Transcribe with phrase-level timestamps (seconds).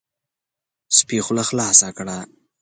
[0.97, 2.17] سپي خوله خلاصه کړه،